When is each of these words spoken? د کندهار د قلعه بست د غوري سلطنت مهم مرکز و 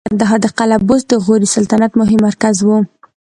د 0.01 0.03
کندهار 0.09 0.39
د 0.43 0.47
قلعه 0.57 0.77
بست 0.87 1.05
د 1.09 1.13
غوري 1.23 1.47
سلطنت 1.55 1.91
مهم 2.01 2.19
مرکز 2.27 2.55
و 2.65 2.69